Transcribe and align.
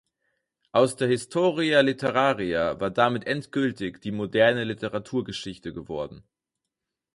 Aus 0.71 0.95
der 0.95 1.07
„Historia 1.09 1.81
Literaria“ 1.81 2.79
war 2.79 2.89
damit 2.89 3.27
endgültig 3.27 4.01
die 4.01 4.09
moderne 4.09 4.63
Literaturgeschichte 4.63 5.73
geworden. 5.73 6.23